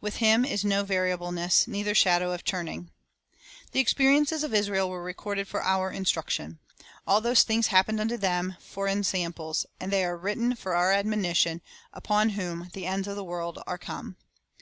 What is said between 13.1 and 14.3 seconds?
the world are come."